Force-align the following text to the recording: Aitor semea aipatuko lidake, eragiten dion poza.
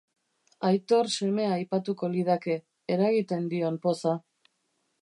Aitor 0.69 1.09
semea 1.17 1.51
aipatuko 1.57 2.09
lidake, 2.15 2.57
eragiten 2.97 3.47
dion 3.55 3.79
poza. 3.87 4.17